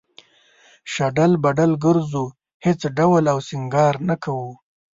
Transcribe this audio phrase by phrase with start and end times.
[0.93, 2.25] شډل بډل گرځو
[2.65, 4.51] هېڅ ډول او سينگار نۀ کوو